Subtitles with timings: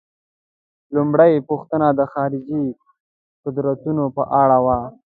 [0.95, 2.65] لومړۍ پوښتنه د خارجي
[3.43, 4.79] قدرتونو په اړه وه.